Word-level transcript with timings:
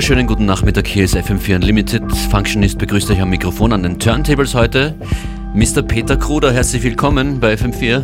wunderschönen 0.00 0.26
guten 0.26 0.46
Nachmittag. 0.46 0.86
Hier 0.86 1.04
ist 1.04 1.14
FM4 1.14 1.56
Unlimited. 1.56 2.02
Functionist 2.30 2.78
begrüßt 2.78 3.10
euch 3.10 3.20
am 3.20 3.28
Mikrofon 3.28 3.74
an 3.74 3.82
den 3.82 3.98
Turntables 3.98 4.54
heute. 4.54 4.94
Mr. 5.52 5.82
Peter 5.82 6.16
Kruder, 6.16 6.54
herzlich 6.54 6.82
willkommen 6.82 7.38
bei 7.38 7.52
FM4. 7.52 8.02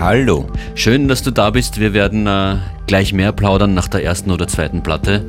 Hallo. 0.00 0.46
Schön, 0.74 1.06
dass 1.06 1.22
du 1.22 1.30
da 1.30 1.50
bist. 1.50 1.78
Wir 1.78 1.92
werden 1.92 2.26
äh, 2.26 2.56
gleich 2.86 3.12
mehr 3.12 3.32
plaudern 3.32 3.74
nach 3.74 3.88
der 3.88 4.02
ersten 4.02 4.30
oder 4.30 4.48
zweiten 4.48 4.82
Platte. 4.82 5.22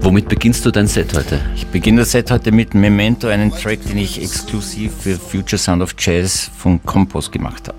Womit 0.00 0.30
beginnst 0.30 0.64
du 0.64 0.70
dein 0.70 0.86
Set 0.86 1.14
heute? 1.14 1.38
Ich 1.54 1.66
beginne 1.66 2.00
das 2.00 2.12
Set 2.12 2.30
heute 2.30 2.50
mit 2.50 2.72
Memento, 2.72 3.28
einen 3.28 3.50
Track, 3.50 3.80
den 3.86 3.98
ich 3.98 4.22
exklusiv 4.22 4.92
für 4.98 5.16
Future 5.16 5.58
Sound 5.58 5.82
of 5.82 5.94
Jazz 5.98 6.50
von 6.56 6.82
Compost 6.86 7.32
gemacht 7.32 7.68
habe. 7.68 7.76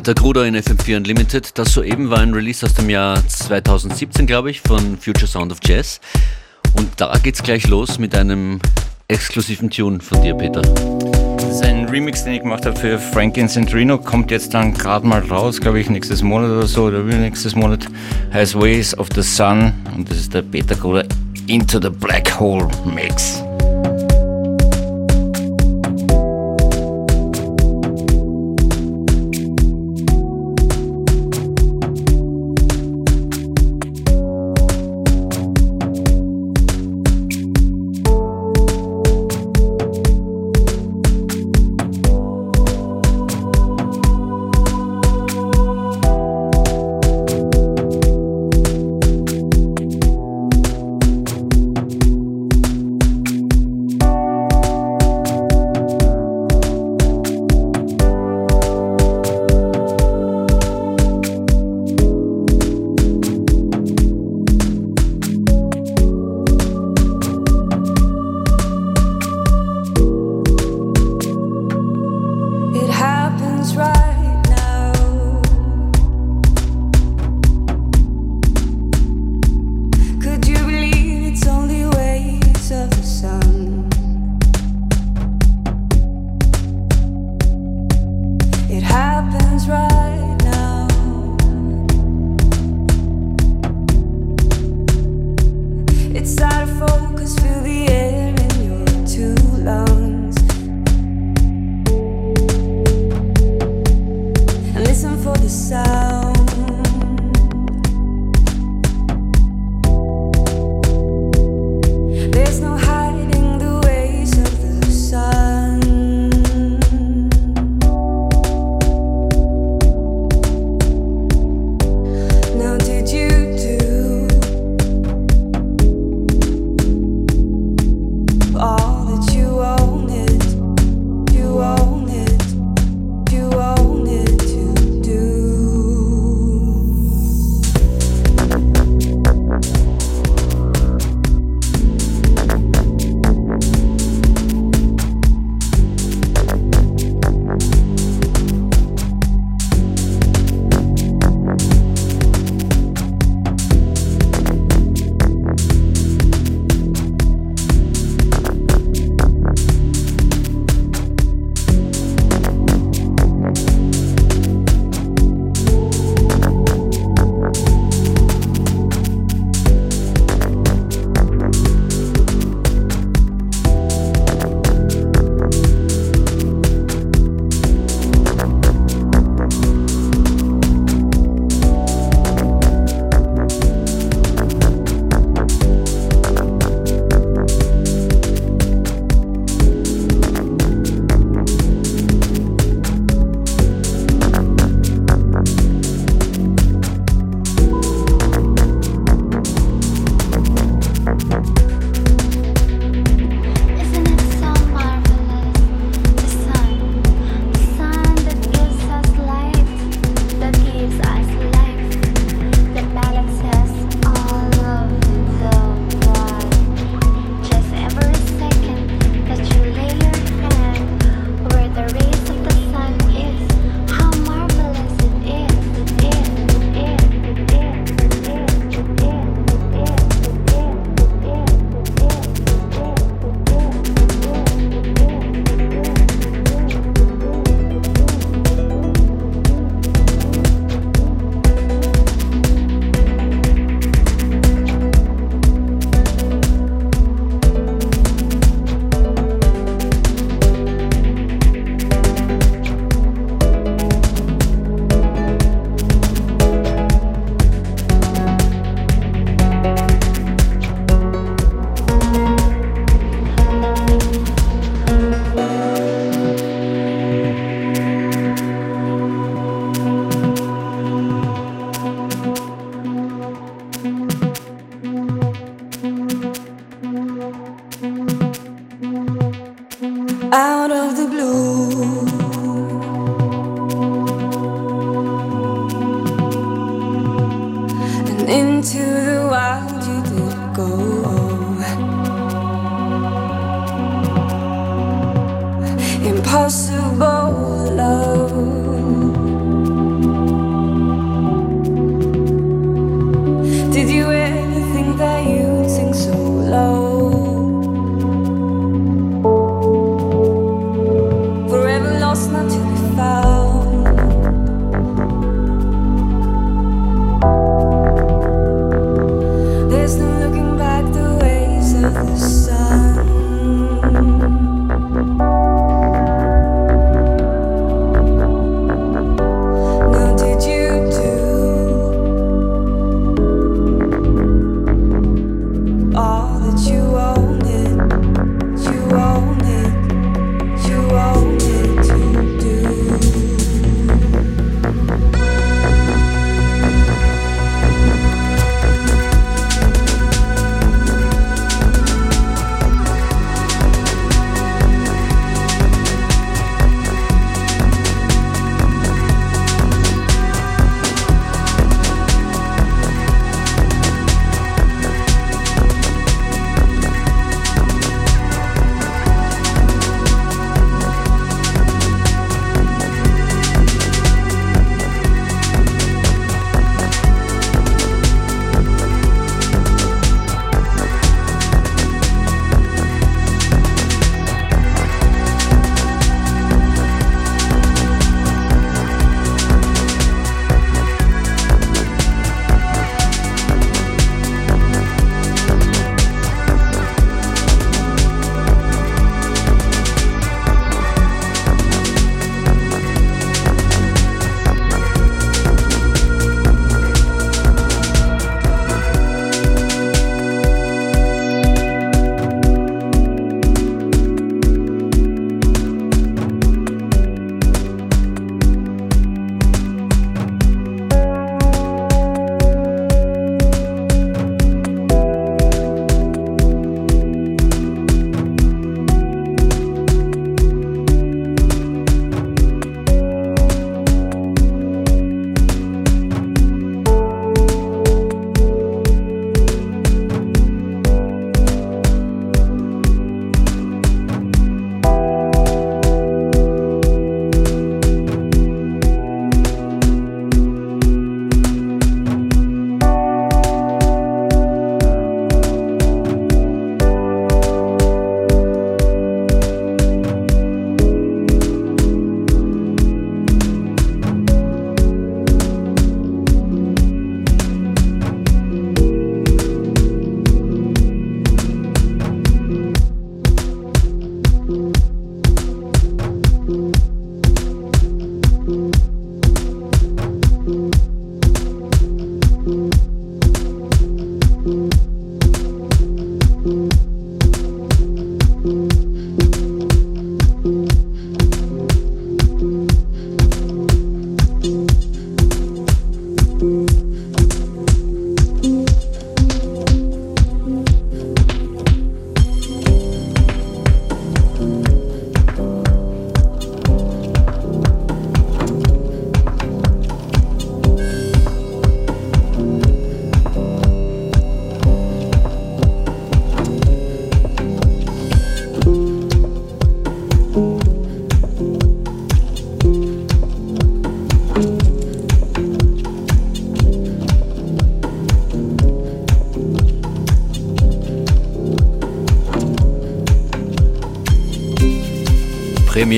Peter 0.00 0.14
Gruder 0.14 0.46
in 0.46 0.56
FM4 0.56 0.96
Unlimited. 0.96 1.58
Das 1.58 1.74
soeben 1.74 2.08
war 2.08 2.20
ein 2.20 2.32
Release 2.32 2.64
aus 2.64 2.72
dem 2.72 2.88
Jahr 2.88 3.22
2017, 3.28 4.26
glaube 4.26 4.50
ich, 4.50 4.62
von 4.62 4.96
Future 4.96 5.26
Sound 5.26 5.52
of 5.52 5.58
Jazz. 5.62 6.00
Und 6.74 6.88
da 6.96 7.12
geht's 7.22 7.42
gleich 7.42 7.68
los 7.68 7.98
mit 7.98 8.14
einem 8.14 8.60
exklusiven 9.08 9.68
Tune 9.68 10.00
von 10.00 10.22
dir, 10.22 10.34
Peter. 10.34 10.62
Das 10.62 11.50
ist 11.50 11.62
ein 11.64 11.84
Remix, 11.84 12.24
den 12.24 12.32
ich 12.32 12.40
gemacht 12.40 12.64
habe 12.64 12.74
für 12.76 12.98
Franklin 12.98 13.46
Centrino. 13.46 13.98
Kommt 13.98 14.30
jetzt 14.30 14.54
dann 14.54 14.72
gerade 14.72 15.06
mal 15.06 15.20
raus, 15.20 15.60
glaube 15.60 15.80
ich, 15.80 15.90
nächstes 15.90 16.22
Monat 16.22 16.50
oder 16.50 16.66
so, 16.66 16.84
oder 16.84 17.02
nächstes 17.02 17.54
Monat. 17.54 17.84
Heißt 18.32 18.58
Ways 18.58 18.96
of 18.96 19.08
the 19.14 19.20
Sun. 19.20 19.74
Und 19.94 20.08
das 20.08 20.16
ist 20.16 20.32
der 20.32 20.40
Peter 20.40 20.76
Gruder 20.76 21.04
Into 21.46 21.78
the 21.78 21.90
Black 21.90 22.40
Hole 22.40 22.66
Mix. 22.86 23.42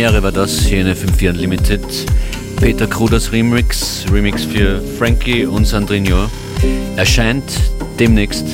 Premiere 0.02 0.25
war 0.25 0.32
das 0.32 0.59
hier 0.59 0.80
in 0.80 0.88
FM4 0.88 1.30
Unlimited. 1.30 1.80
Peter 2.56 2.88
Kruders 2.88 3.30
Remix, 3.30 4.04
Remix 4.11 4.42
für 4.42 4.82
Frankie 4.99 5.47
und 5.47 5.64
Sandrino, 5.64 6.28
erscheint 6.97 7.44
demnächst. 8.00 8.44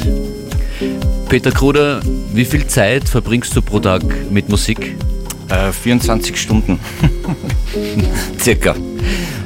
Peter 1.30 1.50
Kruder, 1.50 2.02
wie 2.34 2.44
viel 2.44 2.66
Zeit 2.66 3.08
verbringst 3.08 3.56
du 3.56 3.62
pro 3.62 3.80
Tag 3.80 4.02
mit 4.30 4.50
Musik? 4.50 4.94
Äh, 5.48 5.72
24 5.72 6.36
Stunden. 6.36 6.78
Circa. 8.38 8.74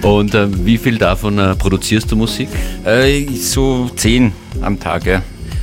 Und 0.03 0.35
äh, 0.35 0.49
wie 0.67 0.79
viel 0.79 0.99
davon 0.99 1.39
äh, 1.39 1.55
produzierst 1.55 2.11
du 2.11 2.17
Musik? 2.17 2.49
Äh, 2.85 3.29
so 3.29 3.89
10 3.95 4.33
am 4.61 4.81
Tag, 4.81 5.07
ja. 5.07 5.23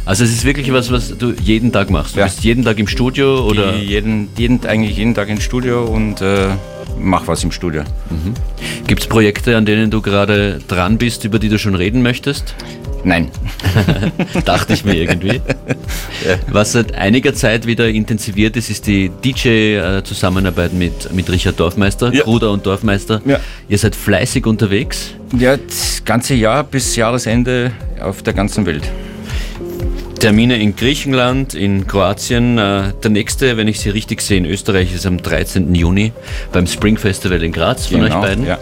Also 0.09 0.23
es 0.23 0.31
ist 0.31 0.43
wirklich 0.43 0.73
was, 0.73 0.91
was 0.91 1.15
du 1.15 1.33
jeden 1.39 1.71
Tag 1.71 1.91
machst. 1.91 2.15
Du 2.15 2.19
Ja. 2.19 2.25
bist 2.25 2.43
jeden 2.43 2.63
Tag 2.65 2.79
im 2.79 2.87
Studio 2.87 3.45
oder 3.45 3.75
Jeden, 3.75 4.27
jeden, 4.35 4.65
eigentlich 4.65 4.97
jeden 4.97 5.13
Tag 5.13 5.29
ins 5.29 5.43
Studio 5.43 5.83
und 5.85 6.19
äh, 6.19 6.47
mach 6.99 7.27
was 7.27 7.43
im 7.43 7.51
Studio. 7.51 7.83
gibt 8.87 9.03
es 9.03 9.07
Projekte, 9.07 9.55
an 9.55 9.67
denen 9.67 9.91
du 9.91 10.01
gerade 10.01 10.61
dran 10.67 10.97
bist, 10.97 11.25
über 11.25 11.37
die 11.37 11.47
du 11.47 11.59
schon 11.59 11.75
reden 11.75 12.01
möchtest? 12.01 12.55
Nein. 13.03 13.29
Dachte 14.45 14.73
ich 14.73 14.83
mir 14.83 14.95
irgendwie. 14.95 15.41
Was 16.51 16.71
seit 16.71 16.95
einiger 16.95 17.35
Zeit 17.35 17.67
wieder 17.67 17.87
intensiviert 17.87 18.57
ist, 18.57 18.71
ist 18.71 18.87
die 18.87 19.09
DJ-Zusammenarbeit 19.23 20.73
mit, 20.73 21.13
mit 21.13 21.29
Richard 21.31 21.59
Dorfmeister, 21.59 22.11
Ja. 22.11 22.23
Bruder 22.23 22.49
und 22.51 22.65
Dorfmeister. 22.65 23.21
Ja. 23.25 23.39
Ihr 23.69 23.77
seid 23.77 23.95
fleißig 23.95 24.47
unterwegs. 24.47 25.11
Ja, 25.37 25.55
das 25.55 26.01
ganze 26.03 26.33
Jahr 26.33 26.63
bis 26.63 26.95
Jahresende 26.95 27.71
auf 28.01 28.23
der 28.23 28.33
ganzen 28.33 28.65
Welt. 28.65 28.89
Termine 30.19 30.57
in 30.61 30.75
Griechenland, 30.75 31.53
in 31.53 31.87
Kroatien. 31.87 32.57
Äh, 32.57 32.91
Der 33.01 33.09
nächste, 33.09 33.55
wenn 33.55 33.67
ich 33.69 33.79
Sie 33.79 33.89
richtig 33.89 34.21
sehe, 34.21 34.37
in 34.37 34.45
Österreich 34.45 34.93
ist 34.93 35.05
am 35.05 35.17
13. 35.21 35.73
Juni 35.73 36.11
beim 36.51 36.67
Spring 36.67 36.97
Festival 36.97 37.41
in 37.41 37.51
Graz 37.53 37.87
von 37.87 38.01
euch 38.01 38.13
beiden. 38.13 38.43
Genau, 38.43 38.55
Ja. 38.55 38.59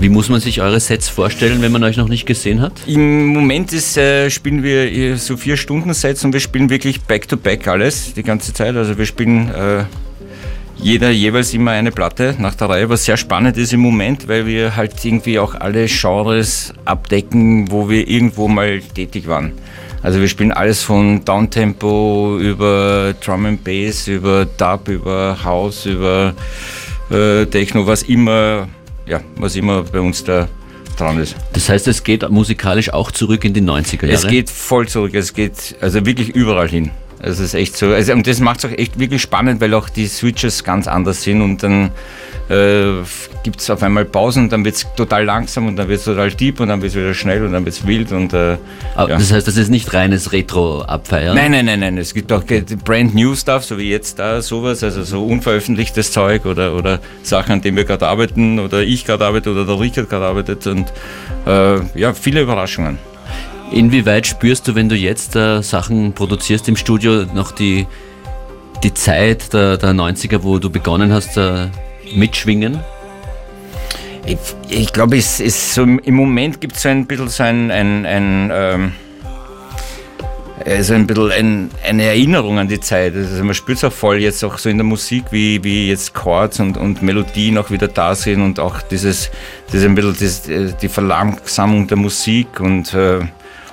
Wie 0.00 0.08
muss 0.08 0.28
man 0.28 0.40
sich 0.40 0.60
eure 0.62 0.78
Sets 0.78 1.08
vorstellen, 1.08 1.60
wenn 1.60 1.72
man 1.72 1.82
euch 1.82 1.96
noch 1.96 2.08
nicht 2.08 2.24
gesehen 2.24 2.60
hat? 2.60 2.72
Im 2.86 3.26
Moment 3.26 3.72
ist, 3.72 3.96
äh, 3.98 4.30
spielen 4.30 4.62
wir 4.62 4.90
äh, 4.92 5.16
so 5.16 5.36
vier 5.36 5.56
Stunden 5.56 5.92
Sets 5.92 6.24
und 6.24 6.32
wir 6.32 6.40
spielen 6.40 6.70
wirklich 6.70 7.00
back-to-back 7.02 7.66
alles 7.66 8.14
die 8.14 8.22
ganze 8.22 8.54
Zeit. 8.54 8.76
Also 8.76 8.96
wir 8.96 9.06
spielen 9.06 9.50
äh, 9.50 9.84
jeder 10.80 11.10
jeweils 11.10 11.52
immer 11.52 11.72
eine 11.72 11.90
Platte 11.90 12.36
nach 12.38 12.54
der 12.54 12.68
Reihe, 12.68 12.88
was 12.88 13.04
sehr 13.06 13.16
spannend 13.16 13.56
ist 13.56 13.72
im 13.72 13.80
Moment, 13.80 14.28
weil 14.28 14.46
wir 14.46 14.76
halt 14.76 15.04
irgendwie 15.04 15.40
auch 15.40 15.56
alle 15.56 15.86
Genres 15.86 16.72
abdecken, 16.84 17.68
wo 17.72 17.90
wir 17.90 18.06
irgendwo 18.08 18.46
mal 18.46 18.80
tätig 18.80 19.26
waren. 19.26 19.52
Also 20.02 20.20
wir 20.20 20.28
spielen 20.28 20.52
alles 20.52 20.82
von 20.82 21.24
Downtempo 21.24 22.38
über 22.40 23.14
Drum 23.24 23.46
and 23.46 23.64
Bass, 23.64 24.06
über 24.06 24.44
Dub, 24.44 24.88
über 24.88 25.36
House, 25.42 25.86
über 25.86 26.34
äh, 27.10 27.46
Techno, 27.46 27.86
was 27.86 28.04
immer, 28.04 28.68
ja, 29.06 29.20
was 29.36 29.56
immer 29.56 29.82
bei 29.82 30.00
uns 30.00 30.22
da 30.22 30.48
dran 30.96 31.18
ist. 31.18 31.36
Das 31.52 31.68
heißt, 31.68 31.88
es 31.88 32.04
geht 32.04 32.28
musikalisch 32.28 32.92
auch 32.92 33.10
zurück 33.10 33.44
in 33.44 33.54
die 33.54 33.62
90er 33.62 34.06
Jahre. 34.06 34.12
Es 34.12 34.26
geht 34.26 34.50
voll 34.50 34.88
zurück, 34.88 35.14
es 35.14 35.32
geht 35.32 35.76
also 35.80 36.04
wirklich 36.06 36.30
überall 36.30 36.68
hin. 36.68 36.90
Es 37.20 37.40
ist 37.40 37.54
echt 37.54 37.76
so. 37.76 37.92
Also, 37.92 38.12
und 38.12 38.26
das 38.26 38.40
macht 38.40 38.58
es 38.58 38.64
auch 38.66 38.76
echt 38.76 38.98
wirklich 38.98 39.22
spannend, 39.22 39.60
weil 39.60 39.74
auch 39.74 39.88
die 39.88 40.06
Switches 40.06 40.62
ganz 40.62 40.86
anders 40.86 41.22
sind 41.22 41.42
und 41.42 41.62
dann 41.62 41.90
äh, 42.48 43.02
gibt 43.42 43.60
es 43.60 43.70
auf 43.70 43.82
einmal 43.82 44.04
Pausen, 44.04 44.48
dann 44.48 44.64
wird 44.64 44.76
es 44.76 44.86
total 44.96 45.24
langsam 45.24 45.66
und 45.66 45.76
dann 45.76 45.88
wird 45.88 45.98
es 45.98 46.04
total 46.04 46.30
deep 46.30 46.60
und 46.60 46.68
dann 46.68 46.80
wird 46.80 46.92
es 46.92 46.98
wieder 46.98 47.12
schnell 47.14 47.44
und 47.44 47.52
dann 47.52 47.64
wird 47.64 47.74
es 47.74 47.86
wild 47.86 48.12
und 48.12 48.32
äh, 48.32 48.56
Aber 48.94 49.10
ja. 49.10 49.18
Das 49.18 49.32
heißt, 49.32 49.46
das 49.46 49.56
ist 49.56 49.68
nicht 49.68 49.92
reines 49.92 50.32
Retro-Abfeiern. 50.32 51.34
Nein, 51.34 51.50
nein, 51.50 51.66
nein, 51.66 51.80
nein. 51.80 51.98
Es 51.98 52.14
gibt 52.14 52.32
auch 52.32 52.42
Brand 52.84 53.14
New 53.14 53.34
Stuff, 53.34 53.64
so 53.64 53.78
wie 53.78 53.90
jetzt 53.90 54.18
da 54.18 54.40
sowas, 54.40 54.82
also 54.82 55.02
so 55.02 55.24
unveröffentlichtes 55.26 56.12
Zeug 56.12 56.46
oder, 56.46 56.74
oder 56.74 57.00
Sachen, 57.22 57.52
an 57.52 57.60
denen 57.60 57.76
wir 57.76 57.84
gerade 57.84 58.06
arbeiten 58.06 58.58
oder 58.58 58.82
ich 58.82 59.04
gerade 59.04 59.24
arbeite 59.24 59.50
oder 59.50 59.64
der 59.64 59.78
Richard 59.78 60.08
gerade 60.08 60.24
arbeitet 60.24 60.66
und 60.66 60.92
äh, 61.46 61.80
ja, 61.98 62.14
viele 62.14 62.42
Überraschungen. 62.42 62.98
Inwieweit 63.70 64.26
spürst 64.26 64.66
du, 64.66 64.74
wenn 64.74 64.88
du 64.88 64.96
jetzt 64.96 65.36
äh, 65.36 65.62
Sachen 65.62 66.14
produzierst 66.14 66.68
im 66.68 66.76
Studio, 66.76 67.26
noch 67.34 67.52
die, 67.52 67.86
die 68.82 68.94
Zeit 68.94 69.52
der, 69.52 69.76
der 69.76 69.90
90er, 69.90 70.42
wo 70.42 70.58
du 70.58 70.70
begonnen 70.70 71.12
hast, 71.12 71.36
äh, 71.36 71.68
mitschwingen? 72.14 72.80
Ich, 74.24 74.38
ich 74.68 74.92
glaube, 74.92 75.16
es 75.16 75.40
ist 75.40 75.74
so, 75.74 75.82
im 75.82 76.14
Moment 76.14 76.60
gibt 76.60 76.76
es 76.76 76.82
so 76.82 76.88
ein 76.88 77.06
bisschen 77.06 77.28
so 77.28 77.42
ein, 77.42 77.70
ein, 77.70 78.06
ein 78.06 78.50
ähm, 78.52 78.92
also 80.64 80.94
ein 80.94 81.06
bisschen 81.06 81.30
ein, 81.30 81.70
eine 81.86 82.04
Erinnerung 82.04 82.58
an 82.58 82.68
die 82.68 82.80
Zeit. 82.80 83.14
Also 83.14 83.44
man 83.44 83.54
spürt 83.54 83.78
es 83.78 83.84
auch 83.84 83.92
voll 83.92 84.18
jetzt 84.18 84.42
auch 84.44 84.58
so 84.58 84.68
in 84.68 84.78
der 84.78 84.84
Musik, 84.84 85.24
wie, 85.30 85.62
wie 85.62 85.88
jetzt 85.88 86.14
Chords 86.14 86.60
und, 86.60 86.76
und 86.76 87.02
Melodien 87.02 87.58
auch 87.58 87.70
wieder 87.70 87.88
da 87.88 88.14
sind 88.14 88.42
und 88.42 88.60
auch 88.60 88.82
dieses, 88.82 89.30
dieses 89.72 89.86
ein 89.86 89.94
bisschen 89.94 90.16
das, 90.18 90.48
äh, 90.48 90.72
die 90.80 90.88
Verlangsamung 90.88 91.86
der 91.86 91.96
Musik 91.96 92.60
und, 92.60 92.92
äh, 92.94 93.20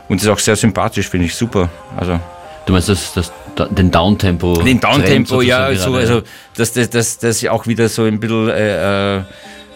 und 0.08 0.20
das 0.20 0.24
ist 0.24 0.30
auch 0.30 0.40
sehr 0.40 0.56
sympathisch, 0.56 1.10
finde 1.10 1.26
ich 1.28 1.36
super. 1.36 1.70
Also 1.98 2.20
Du 2.66 2.74
meinst 2.74 2.90
das, 2.90 3.14
das, 3.14 3.32
den 3.70 3.92
Downtempo? 3.92 4.62
den 4.64 4.80
Downtempo, 4.80 5.42
ja, 5.42 5.74
so, 5.76 5.94
also 5.94 6.24
dass 6.56 6.74
das, 6.74 6.90
das, 6.90 7.20
das 7.20 7.46
auch 7.46 7.68
wieder 7.68 7.90
so 7.90 8.04
ein 8.04 8.20
bisschen 8.20 8.50
äh, 8.50 9.18
äh, 9.18 9.24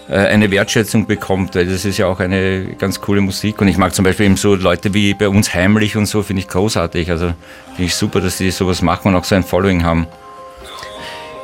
eine 0.07 0.49
Wertschätzung 0.49 1.05
bekommt, 1.05 1.53
weil 1.53 1.67
das 1.67 1.85
ist 1.85 1.99
ja 1.99 2.07
auch 2.07 2.19
eine 2.19 2.75
ganz 2.79 2.99
coole 2.99 3.21
Musik 3.21 3.61
und 3.61 3.67
ich 3.67 3.77
mag 3.77 3.93
zum 3.93 4.05
Beispiel 4.05 4.25
eben 4.25 4.37
so 4.37 4.55
Leute 4.55 4.93
wie 4.95 5.13
bei 5.13 5.29
uns 5.29 5.53
heimlich 5.53 5.95
und 5.97 6.07
so, 6.07 6.23
finde 6.23 6.41
ich 6.41 6.47
großartig, 6.47 7.11
also 7.11 7.27
finde 7.75 7.83
ich 7.83 7.93
super, 7.93 8.21
dass 8.21 8.37
die 8.37 8.49
sowas 8.49 8.81
machen 8.81 9.09
und 9.09 9.15
auch 9.15 9.23
so 9.23 9.35
ein 9.35 9.43
Following 9.43 9.83
haben. 9.83 10.07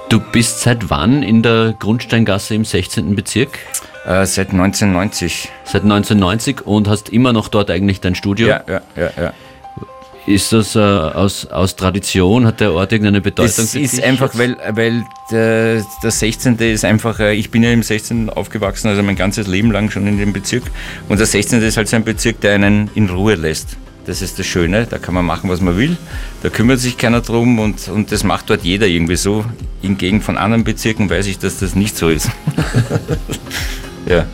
Du 0.10 0.19
bist 0.19 0.62
seit 0.62 0.89
wann 0.89 1.21
in 1.21 1.43
der 1.43 1.76
Grundsteingasse 1.78 2.56
im 2.56 2.65
16. 2.65 3.15
Bezirk? 3.15 3.60
Äh, 4.06 4.26
seit 4.28 4.52
1990. 4.52 5.50
Seit 5.63 5.82
1990 5.82 6.68
und 6.68 6.88
hast 6.88 7.10
immer 7.10 7.34
noch 7.34 7.48
dort 7.48 7.72
eigentlich 7.72 8.02
dein 8.02 8.13
Studio. 8.13 8.48
Ja, 8.48 8.63
ja, 8.68 8.82
ja, 8.96 9.10
ja. 9.18 9.34
Ist 10.28 10.54
das 10.54 10.76
äh, 10.76 10.80
aus, 10.80 11.46
aus 11.48 11.76
Tradition? 11.76 12.48
Hat 12.48 12.60
der 12.60 12.74
Ort 12.74 12.91
irgendeine 12.91 13.22
Bedeutung 13.22 13.63
Es 13.63 13.76
ist 13.76 14.04
einfach, 14.04 14.34
jetzt? 14.34 14.39
weil, 14.39 14.76
weil 14.76 15.04
der, 15.32 15.86
der 16.04 16.12
16. 16.12 16.58
ist 16.58 16.84
einfach, 16.84 17.20
äh, 17.20 17.34
ich 17.34 17.52
bin 17.52 17.62
ja 17.63 17.72
im 17.72 17.84
16. 17.84 18.30
aufgewachsen, 18.32 18.88
also 18.88 19.04
mein 19.04 19.15
ganzes 19.15 19.48
Leben 19.48 19.72
lang 19.72 19.91
schon 19.91 20.08
in 20.08 20.18
dem 20.18 20.34
Bezirk. 20.34 20.63
Und 21.10 21.20
der 21.20 21.28
16. 21.28 21.62
ist 21.62 21.78
halt 21.78 21.88
so 21.88 21.96
ein 21.96 22.04
Bezirk, 22.04 22.41
der 22.41 22.56
einen 22.56 22.89
in 22.96 23.10
Ruhe 23.10 23.36
lässt. 23.36 23.78
Das 24.08 24.22
ist 24.22 24.38
das 24.38 24.46
Schöne, 24.46 24.86
da 24.88 25.00
kann 25.00 25.15
man 25.15 25.26
machen, 25.26 25.50
was 25.50 25.62
man 25.62 25.78
will. 25.78 25.98
Da 26.44 26.50
kümmert 26.50 26.80
sich 26.80 26.98
keiner 26.98 27.22
drum 27.22 27.58
und, 27.58 27.88
und 27.88 28.12
das 28.12 28.24
macht 28.24 28.52
dort 28.52 28.63
jeder 28.63 28.86
irgendwie 28.86 29.15
so. 29.15 29.46
Hingegen 29.82 30.22
von 30.22 30.38
anderen 30.38 30.63
Bezirken 30.63 31.10
weiß 31.10 31.26
ich, 31.26 31.39
dass 31.39 31.58
das 31.58 31.76
nicht 31.76 31.98
so 31.98 32.10
ist. 32.10 32.30
ja. 34.08 34.26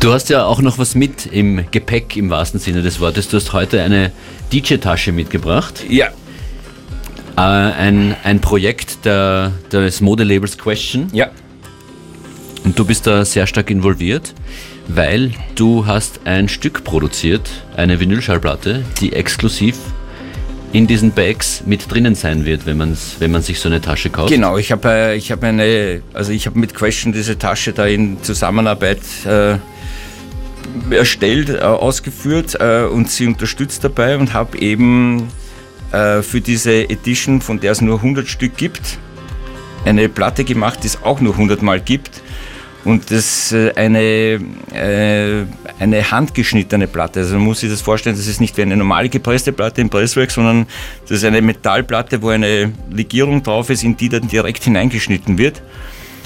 Du 0.00 0.12
hast 0.12 0.28
ja 0.30 0.44
auch 0.44 0.60
noch 0.60 0.78
was 0.78 0.94
mit 0.94 1.26
im 1.26 1.64
Gepäck 1.72 2.16
im 2.16 2.30
wahrsten 2.30 2.60
Sinne 2.60 2.82
des 2.82 3.00
Wortes. 3.00 3.28
Du 3.28 3.36
hast 3.36 3.52
heute 3.52 3.82
eine 3.82 4.12
DJ-Tasche 4.52 5.10
mitgebracht. 5.12 5.84
Ja, 5.88 6.08
Äh, 7.36 7.40
ein, 7.40 8.16
ein 8.24 8.40
Projekt 8.40 9.04
der, 9.04 9.52
des 9.72 10.00
Modelabels 10.00 10.56
Question. 10.58 11.08
ja. 11.12 11.30
Und 12.64 12.76
du 12.78 12.84
bist 12.84 13.06
da 13.06 13.24
sehr 13.24 13.46
stark 13.46 13.70
involviert, 13.70 14.34
weil 14.88 15.30
du 15.54 15.86
hast 15.86 16.20
ein 16.24 16.48
Stück 16.48 16.82
produziert, 16.84 17.48
eine 17.76 17.98
Vinylschallplatte, 18.00 18.84
die 19.00 19.12
exklusiv 19.12 19.76
in 20.72 20.86
diesen 20.86 21.12
Bags 21.12 21.62
mit 21.64 21.90
drinnen 21.90 22.14
sein 22.14 22.44
wird, 22.44 22.66
wenn, 22.66 22.76
man's, 22.76 23.16
wenn 23.18 23.30
man 23.30 23.42
sich 23.42 23.58
so 23.60 23.68
eine 23.68 23.80
Tasche 23.80 24.10
kauft. 24.10 24.30
Genau, 24.30 24.58
ich 24.58 24.70
habe 24.70 24.88
äh, 24.88 25.16
ich 25.16 25.32
hab 25.32 25.42
also 25.42 26.32
ich 26.32 26.54
mit 26.54 26.74
Question 26.74 27.12
diese 27.12 27.38
Tasche 27.38 27.72
da 27.72 27.86
in 27.86 28.22
Zusammenarbeit 28.22 29.00
äh, 29.24 29.56
erstellt, 30.90 31.48
äh, 31.48 31.58
ausgeführt 31.60 32.56
äh, 32.60 32.82
und 32.82 33.10
sie 33.10 33.26
unterstützt 33.26 33.82
dabei 33.84 34.18
und 34.18 34.34
habe 34.34 34.58
eben 34.58 35.28
äh, 35.92 36.22
für 36.22 36.40
diese 36.40 36.88
Edition, 36.88 37.40
von 37.40 37.60
der 37.60 37.72
es 37.72 37.80
nur 37.80 37.96
100 37.96 38.28
Stück 38.28 38.56
gibt, 38.56 38.98
eine 39.84 40.08
Platte 40.08 40.44
gemacht, 40.44 40.80
die 40.82 40.88
es 40.88 41.02
auch 41.02 41.20
nur 41.20 41.32
100 41.32 41.62
Mal 41.62 41.80
gibt. 41.80 42.22
Und 42.88 43.10
das 43.10 43.52
äh, 43.52 43.70
eine, 43.74 44.40
äh, 44.72 45.44
eine 45.78 46.10
handgeschnittene 46.10 46.86
Platte. 46.86 47.20
Also 47.20 47.34
man 47.34 47.44
muss 47.44 47.60
sich 47.60 47.68
das 47.68 47.82
vorstellen, 47.82 48.16
das 48.16 48.26
ist 48.26 48.40
nicht 48.40 48.56
wie 48.56 48.62
eine 48.62 48.78
normale 48.78 49.10
gepresste 49.10 49.52
Platte 49.52 49.82
im 49.82 49.90
Presswerk, 49.90 50.30
sondern 50.30 50.66
das 51.02 51.18
ist 51.18 51.24
eine 51.24 51.42
Metallplatte, 51.42 52.22
wo 52.22 52.30
eine 52.30 52.72
Legierung 52.90 53.42
drauf 53.42 53.68
ist, 53.68 53.84
in 53.84 53.94
die 53.98 54.08
dann 54.08 54.26
direkt 54.26 54.64
hineingeschnitten 54.64 55.36
wird. 55.36 55.60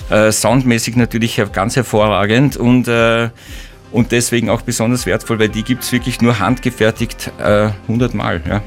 Äh, 0.09 0.31
soundmäßig 0.31 0.95
natürlich 0.95 1.43
ganz 1.53 1.75
hervorragend 1.75 2.57
und, 2.57 2.87
äh, 2.87 3.31
und 3.91 4.13
deswegen 4.13 4.49
auch 4.49 4.63
besonders 4.63 5.05
wertvoll, 5.05 5.41
weil 5.41 5.49
die 5.49 5.65
gibt 5.65 5.83
es 5.83 5.91
wirklich 5.91 6.21
nur 6.21 6.39
handgefertigt 6.39 7.33
äh, 7.41 7.71
100 7.89 8.15
Mal. 8.15 8.41
Ja. 8.49 8.63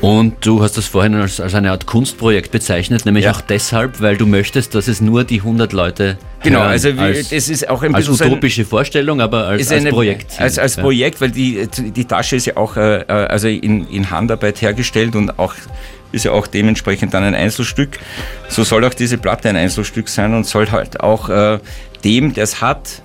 Und 0.00 0.46
du 0.46 0.62
hast 0.62 0.78
das 0.78 0.86
vorhin 0.86 1.14
als, 1.14 1.40
als 1.40 1.54
eine 1.54 1.70
Art 1.70 1.86
Kunstprojekt 1.86 2.50
bezeichnet, 2.50 3.04
nämlich 3.04 3.26
ja. 3.26 3.32
auch 3.32 3.42
deshalb, 3.42 4.00
weil 4.00 4.16
du 4.16 4.26
möchtest, 4.26 4.74
dass 4.74 4.88
es 4.88 5.00
nur 5.00 5.24
die 5.24 5.38
100 5.38 5.72
Leute 5.72 6.16
Genau, 6.42 6.60
also 6.60 6.88
als, 6.96 7.28
das 7.28 7.50
ist 7.50 7.68
auch 7.68 7.82
ein 7.82 7.94
als 7.94 8.08
utopische 8.08 8.62
ein, 8.62 8.66
Vorstellung, 8.66 9.20
aber 9.20 9.46
als, 9.46 9.70
als 9.70 9.84
Projekt. 9.84 10.40
Als, 10.40 10.58
als 10.58 10.76
Projekt, 10.76 11.20
weil 11.20 11.30
die, 11.30 11.68
die 11.68 12.04
Tasche 12.06 12.36
ist 12.36 12.46
ja 12.46 12.56
auch 12.56 12.76
äh, 12.76 13.00
äh, 13.00 13.04
also 13.08 13.48
in, 13.48 13.86
in 13.88 14.10
Handarbeit 14.10 14.62
hergestellt 14.62 15.16
und 15.16 15.38
auch 15.38 15.54
ist 16.12 16.24
ja 16.24 16.32
auch 16.32 16.46
dementsprechend 16.46 17.12
dann 17.12 17.22
ein 17.22 17.34
Einzelstück. 17.34 17.98
So 18.48 18.64
soll 18.64 18.84
auch 18.84 18.94
diese 18.94 19.18
Platte 19.18 19.50
ein 19.50 19.56
Einzelstück 19.56 20.08
sein 20.08 20.34
und 20.34 20.46
soll 20.46 20.70
halt 20.70 21.00
auch 21.00 21.28
äh, 21.28 21.58
dem, 22.02 22.32
der 22.32 22.44
es 22.44 22.62
hat, 22.62 23.02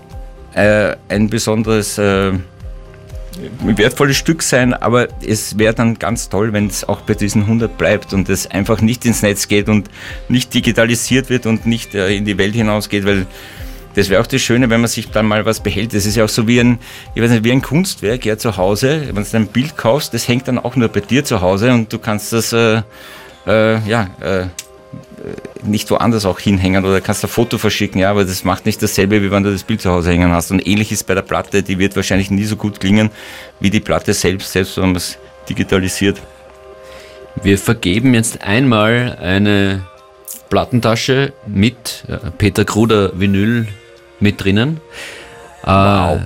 äh, 0.54 0.96
ein 1.10 1.30
besonderes 1.30 1.98
äh, 1.98 2.32
wertvolles 3.62 4.18
Stück 4.18 4.44
sein, 4.44 4.74
aber 4.74 5.08
es 5.26 5.58
wäre 5.58 5.74
dann 5.74 6.00
ganz 6.00 6.30
toll, 6.30 6.54
wenn 6.54 6.68
es 6.68 6.88
auch 6.88 7.02
bei 7.02 7.14
diesen 7.14 7.44
100 7.44 7.78
bleibt 7.78 8.14
und 8.14 8.30
es 8.30 8.50
einfach 8.50 8.82
nicht 8.82 9.06
ins 9.06 9.22
Netz 9.22 9.48
geht 9.48 9.70
und 9.70 9.90
nicht 10.30 10.54
digitalisiert 10.54 11.30
wird 11.30 11.46
und 11.46 11.66
nicht 11.66 11.96
äh, 11.96 12.16
in 12.16 12.26
die 12.26 12.38
Welt 12.38 12.56
hinausgeht, 12.56 13.06
weil 13.06 13.26
das 13.96 14.10
wäre 14.10 14.22
auch 14.22 14.28
das 14.28 14.42
Schöne, 14.42 14.70
wenn 14.70 14.82
man 14.82 14.90
sich 14.90 15.10
dann 15.10 15.26
mal 15.26 15.46
was 15.46 15.62
behält. 15.62 15.94
Das 15.94 16.06
ist 16.06 16.16
ja 16.18 16.26
auch 16.26 16.30
so 16.30 16.48
wie 16.48 16.60
ein, 16.60 16.80
ich 17.16 17.22
weiß 17.22 17.32
nicht, 17.32 17.46
wie 17.46 17.52
ein 17.52 17.62
Kunstwerk 17.62 18.26
ja 18.26 18.38
zu 18.38 18.58
Hause. 18.58 19.10
Wenn 19.12 19.24
du 19.24 19.38
ein 19.38 19.48
Bild 19.48 19.78
kaufst, 19.78 20.14
das 20.14 20.28
hängt 20.28 20.50
dann 20.50 20.60
auch 20.60 20.76
nur 20.76 20.90
bei 20.90 21.00
dir 21.00 21.24
zu 21.24 21.40
Hause 21.40 21.72
und 21.72 21.92
du 21.92 21.98
kannst 21.98 22.34
das 22.34 22.52
äh, 22.52 22.82
äh, 23.48 23.80
ja, 23.88 24.10
äh, 24.22 24.48
nicht 25.64 25.90
woanders 25.92 26.26
auch 26.26 26.40
hinhängen 26.40 26.86
oder 26.86 27.02
kannst 27.02 27.24
ein 27.24 27.30
Foto 27.30 27.58
verschicken, 27.58 28.00
ja, 28.00 28.12
aber 28.12 28.26
das 28.26 28.44
macht 28.44 28.66
nicht 28.66 28.82
dasselbe, 28.82 29.22
wie 29.22 29.32
wenn 29.32 29.44
du 29.44 29.52
das 29.52 29.64
Bild 29.64 29.82
zu 29.82 29.92
Hause 29.92 30.12
hängen 30.12 30.32
hast. 30.32 30.52
Und 30.52 30.66
ähnlich 30.66 30.92
ist 30.92 31.08
bei 31.08 31.16
der 31.16 31.22
Platte, 31.22 31.64
die 31.64 31.80
wird 31.80 31.96
wahrscheinlich 31.96 32.32
nie 32.32 32.44
so 32.44 32.56
gut 32.56 32.80
klingen 32.80 33.10
wie 33.60 33.70
die 33.70 33.80
Platte 33.80 34.14
selbst, 34.14 34.52
selbst 34.52 34.78
wenn 34.78 34.88
man 34.88 34.96
es 34.98 35.18
digitalisiert. 35.50 36.22
Wir 37.42 37.58
vergeben 37.58 38.14
jetzt 38.14 38.44
einmal 38.44 39.18
eine 39.22 39.86
Plattentasche 40.50 41.34
mit 41.48 42.06
äh, 42.08 42.18
Peter 42.38 42.66
Kruder 42.66 43.20
Vinyl 43.20 43.68
mit 44.20 44.44
drinnen. 44.44 44.80
Äh, 45.64 45.68
wow. 45.68 46.20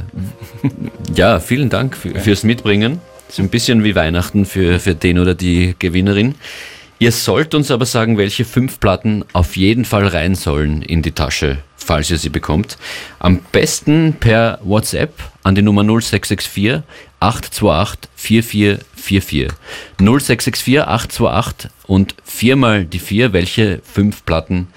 Äh, 0.64 0.70
ja, 1.16 1.40
vielen 1.40 1.70
Dank 1.70 1.96
fürs 1.96 2.44
Mitbringen. 2.44 3.02
So 3.30 3.42
ein 3.42 3.50
bisschen 3.50 3.84
wie 3.84 3.96
Weihnachten 3.96 4.46
für, 4.46 4.80
für 4.80 4.96
den 4.96 5.20
oder 5.20 5.36
die 5.36 5.76
Gewinnerin. 5.80 6.36
Ihr 7.02 7.14
sollt 7.14 7.56
uns 7.56 7.72
aber 7.72 7.86
sagen, 7.86 8.18
welche 8.18 8.44
fünf 8.44 8.82
Platten 8.82 9.24
auf 9.32 9.56
jeden 9.56 9.86
Fall 9.86 10.06
rein 10.06 10.36
sollen 10.36 10.82
in 10.82 11.02
die 11.02 11.14
Tasche, 11.14 11.60
falls 11.78 12.12
ihr 12.12 12.18
sie 12.18 12.28
bekommt. 12.28 12.78
Am 13.20 13.40
besten 13.54 14.18
per 14.20 14.60
WhatsApp 14.64 15.14
an 15.44 15.56
die 15.56 15.62
Nummer 15.62 15.84
0664 15.84 16.82
828 17.22 18.10
4444. 18.18 19.48
0664 19.98 20.82
828 20.82 21.72
und 21.88 22.16
viermal 22.26 22.84
die 22.84 23.00
vier. 23.00 23.32
Welche 23.32 23.82
fünf 23.82 24.26
Platten 24.26 24.68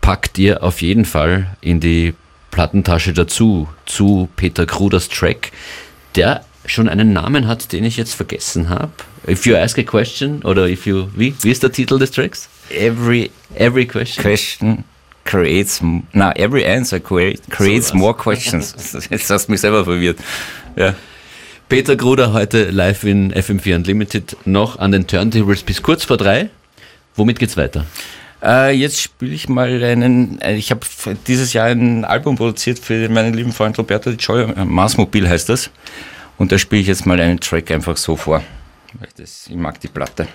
packt 0.00 0.36
ihr 0.38 0.64
auf 0.64 0.82
jeden 0.82 1.04
Fall 1.04 1.56
in 1.60 1.78
die 1.78 2.14
Plattentasche 2.50 3.12
dazu 3.12 3.68
zu 3.86 4.28
Peter 4.34 4.66
Kruders 4.66 5.08
Track, 5.08 5.52
der 6.16 6.44
schon 6.68 6.88
einen 6.88 7.12
Namen 7.12 7.46
hat, 7.46 7.72
den 7.72 7.84
ich 7.84 7.96
jetzt 7.96 8.14
vergessen 8.14 8.68
habe. 8.68 8.92
If 9.26 9.46
you 9.46 9.56
ask 9.56 9.78
a 9.78 9.82
question 9.82 10.42
oder 10.42 10.68
if 10.68 10.86
you 10.86 11.08
wie, 11.14 11.34
wie 11.42 11.50
ist 11.50 11.62
der 11.62 11.72
Titel 11.72 11.98
des 11.98 12.10
Tracks? 12.10 12.48
Every 12.70 13.30
every 13.54 13.86
question, 13.86 14.22
question 14.22 14.84
creates 15.24 15.82
na 16.12 16.32
every 16.32 16.64
answer 16.64 17.00
create, 17.00 17.40
creates 17.50 17.88
so 17.88 17.96
more 17.96 18.14
questions. 18.14 18.74
Jetzt 19.10 19.30
hast 19.30 19.46
du 19.46 19.52
mich 19.52 19.60
selber 19.60 19.84
verwirrt. 19.84 20.18
Ja. 20.76 20.94
Peter 21.68 21.96
Gruder 21.96 22.32
heute 22.32 22.70
live 22.70 23.04
in 23.04 23.32
FM4 23.32 23.76
Unlimited 23.76 24.36
noch 24.46 24.78
an 24.78 24.92
den 24.92 25.06
Turntables 25.06 25.62
bis 25.62 25.82
kurz 25.82 26.04
vor 26.04 26.16
drei. 26.16 26.48
Womit 27.14 27.38
geht's 27.38 27.56
weiter? 27.58 27.84
Äh, 28.42 28.74
jetzt 28.74 29.02
spiele 29.02 29.34
ich 29.34 29.48
mal 29.48 29.82
einen, 29.82 30.40
äh, 30.40 30.54
ich 30.54 30.70
habe 30.70 30.80
dieses 31.26 31.52
Jahr 31.52 31.66
ein 31.66 32.04
Album 32.04 32.36
produziert 32.36 32.78
für 32.78 33.08
meinen 33.08 33.34
lieben 33.34 33.52
Freund 33.52 33.76
Roberto 33.76 34.10
Di 34.10 34.16
Gioia, 34.16 34.64
Marsmobil 34.64 35.28
heißt 35.28 35.48
das. 35.48 35.70
Und 36.38 36.52
da 36.52 36.58
spiele 36.58 36.82
ich 36.82 36.88
jetzt 36.88 37.04
mal 37.04 37.20
einen 37.20 37.40
Track 37.40 37.70
einfach 37.70 37.96
so 37.96 38.16
vor. 38.16 38.42
Ich 39.20 39.50
mag 39.50 39.80
die 39.80 39.88
Platte. 39.88 40.28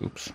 Ups. 0.00 0.32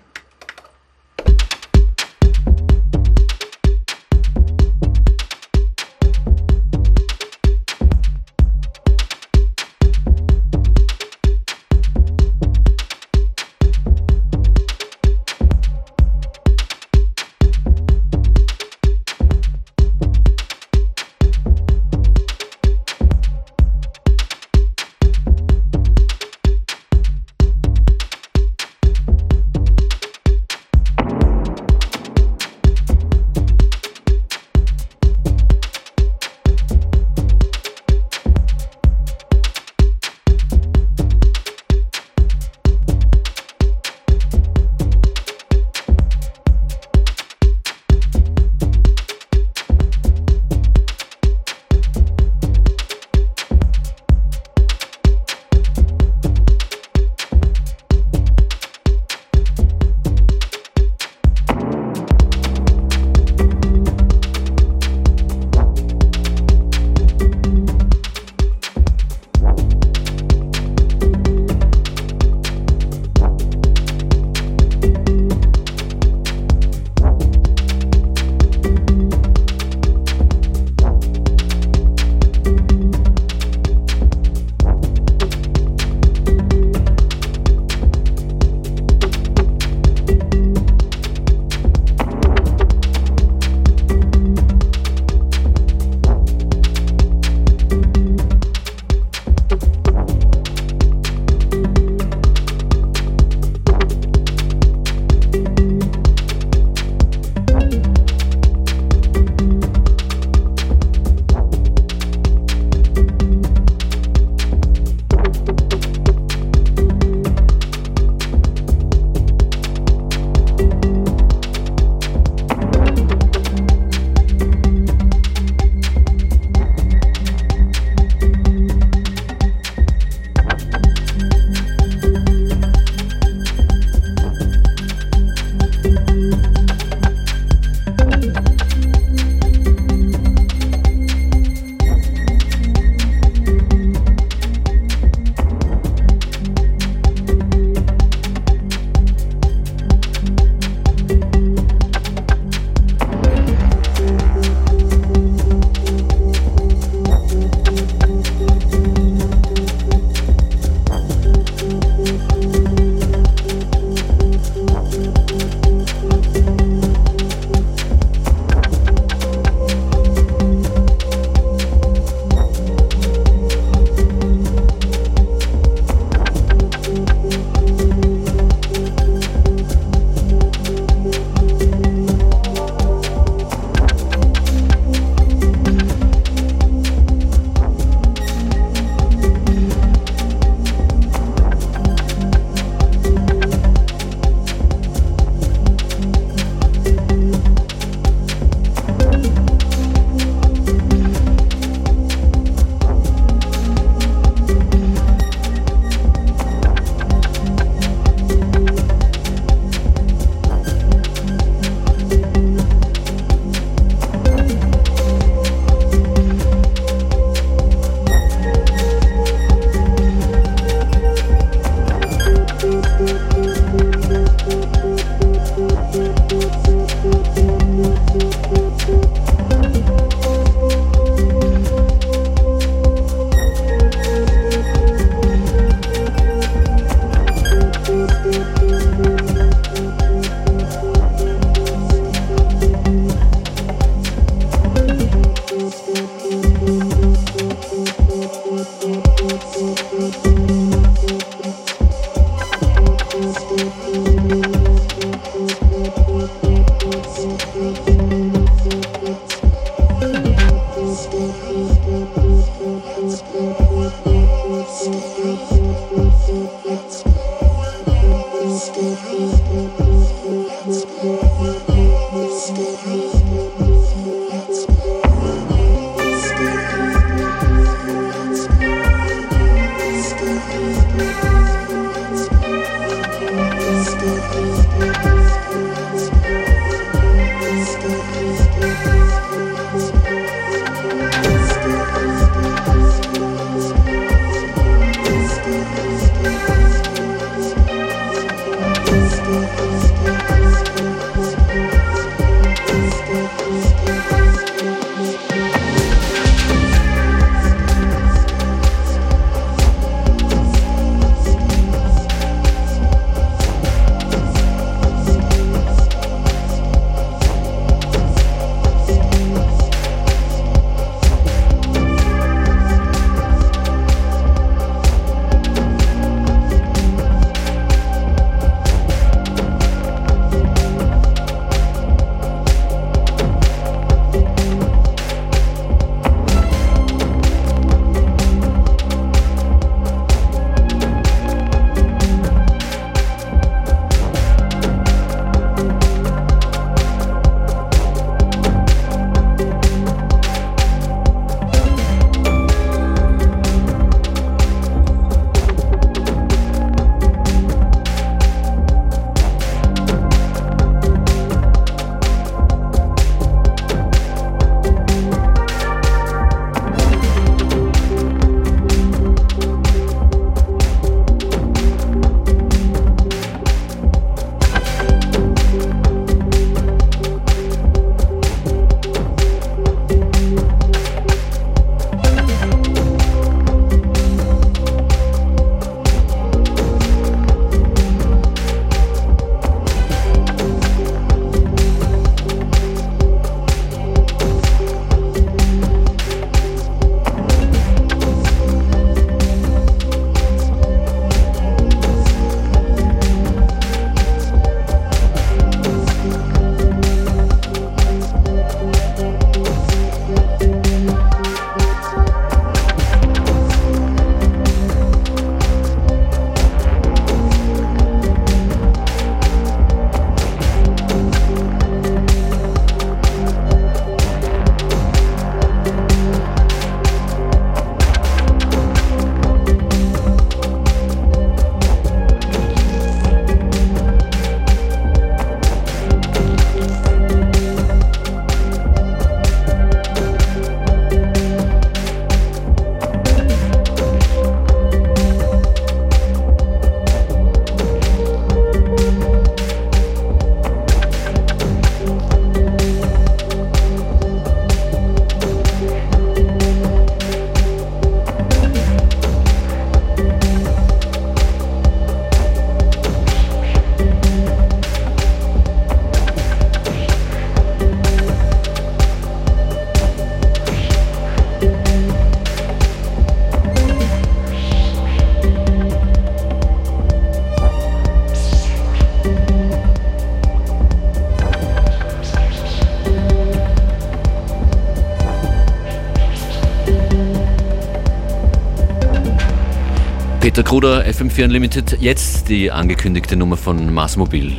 Peter 490.32 490.44
Kruder, 490.44 490.86
FM4 490.86 491.26
Unlimited, 491.26 491.78
jetzt 491.82 492.30
die 492.30 492.52
angekündigte 492.52 493.18
Nummer 493.18 493.36
von 493.36 493.74
Mars 493.74 493.98
Mobil. 493.98 494.32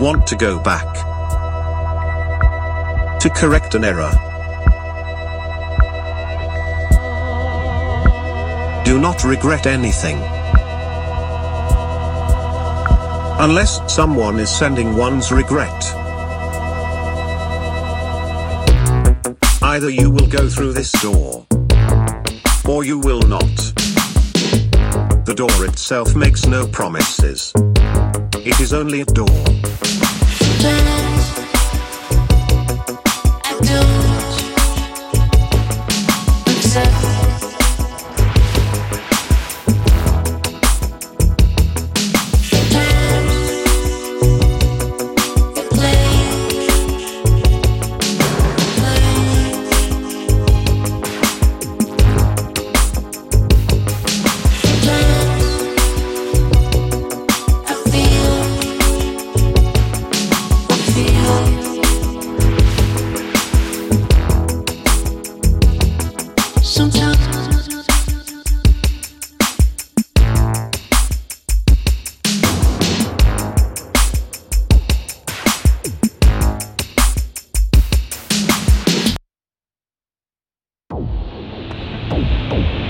Want 0.00 0.26
to 0.26 0.36
go 0.36 0.58
back 0.58 0.86
to 3.20 3.30
correct 3.30 3.74
an 3.74 3.84
error. 3.84 4.10
Do 8.84 8.98
not 8.98 9.24
regret 9.24 9.66
anything. 9.66 10.16
Unless 13.40 13.92
someone 13.92 14.38
is 14.38 14.50
sending 14.50 14.96
one's 14.96 15.32
regret. 15.32 15.84
Either 19.62 19.90
you 19.90 20.10
will 20.10 20.26
go 20.28 20.48
through 20.48 20.72
this 20.72 20.92
door, 21.02 21.46
or 22.68 22.84
you 22.84 22.98
will 22.98 23.22
not. 23.22 23.56
The 25.24 25.34
door 25.34 25.64
itself 25.64 26.14
makes 26.14 26.46
no 26.46 26.66
promises. 26.66 27.52
It 28.46 28.60
is 28.60 28.74
only 28.74 29.00
a 29.00 29.06
door. 29.06 29.44
Boom. 82.50 82.83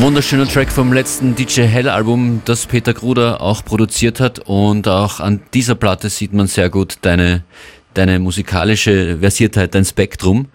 Wunderschöner 0.00 0.48
Track 0.48 0.70
vom 0.72 0.92
letzten 0.92 1.34
DJ 1.34 1.62
Hell 1.62 1.88
Album, 1.88 2.42
das 2.44 2.66
Peter 2.66 2.94
Gruder 2.94 3.40
auch 3.40 3.64
produziert 3.64 4.20
hat 4.20 4.40
und 4.40 4.88
auch 4.88 5.20
an 5.20 5.40
dieser 5.52 5.74
Platte 5.74 6.10
sieht 6.10 6.32
man 6.32 6.46
sehr 6.46 6.70
gut 6.70 6.98
deine, 7.02 7.44
deine 7.94 8.18
musikalische 8.18 9.18
Versiertheit, 9.20 9.74
dein 9.74 9.84
Spektrum. 9.84 10.46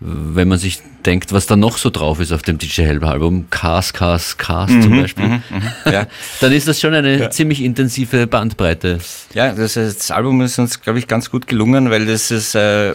Wenn 0.00 0.48
man 0.48 0.58
sich 0.58 0.80
denkt, 1.04 1.32
was 1.32 1.46
da 1.46 1.56
noch 1.56 1.78
so 1.78 1.90
drauf 1.90 2.20
ist 2.20 2.32
auf 2.32 2.42
dem 2.42 2.58
DJ 2.58 2.82
Hell 2.82 3.04
Album, 3.04 3.46
Cars, 3.50 3.92
Cars, 3.92 4.36
Cars 4.36 4.70
mhm, 4.70 4.82
zum 4.82 5.00
Beispiel, 5.00 5.26
mhm, 5.26 5.42
mhm, 5.50 5.62
ja. 5.92 6.06
dann 6.40 6.52
ist 6.52 6.68
das 6.68 6.80
schon 6.80 6.94
eine 6.94 7.18
ja. 7.18 7.30
ziemlich 7.30 7.62
intensive 7.62 8.26
Bandbreite. 8.26 8.98
Ja, 9.34 9.52
das, 9.52 9.74
das 9.74 10.10
Album 10.10 10.40
ist 10.42 10.58
uns, 10.58 10.80
glaube 10.80 10.98
ich, 10.98 11.06
ganz 11.06 11.30
gut 11.30 11.46
gelungen, 11.46 11.90
weil 11.90 12.06
das 12.06 12.30
ist, 12.30 12.54
äh, 12.54 12.94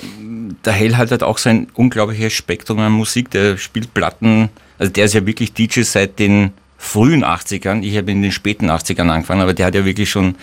der 0.65 0.73
Hell 0.73 0.95
hat 0.95 1.11
halt 1.11 1.23
auch 1.23 1.37
so 1.37 1.49
ein 1.49 1.67
unglaubliches 1.73 2.33
Spektrum 2.33 2.79
an 2.79 2.91
Musik, 2.91 3.31
der 3.31 3.57
spielt 3.57 3.93
Platten, 3.93 4.49
also 4.77 4.91
der 4.91 5.05
ist 5.05 5.13
ja 5.13 5.25
wirklich 5.25 5.53
DJ 5.53 5.81
seit 5.81 6.19
den 6.19 6.51
frühen 6.77 7.23
80ern. 7.23 7.81
Ich 7.83 7.97
habe 7.97 8.11
in 8.11 8.21
den 8.21 8.31
späten 8.31 8.69
80ern 8.69 9.09
angefangen, 9.09 9.41
aber 9.41 9.53
der 9.53 9.67
hat 9.67 9.75
ja 9.75 9.85
wirklich 9.85 10.09
schon 10.09 10.35